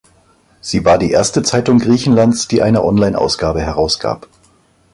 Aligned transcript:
Sie 0.61 0.83
war 0.83 0.97
die 0.97 1.11
erste 1.11 1.43
Zeitung 1.43 1.77
Griechenlands, 1.77 2.47
die 2.47 2.63
eine 2.63 2.83
Online-Ausgabe 2.83 3.61
herausgab. 3.61 4.27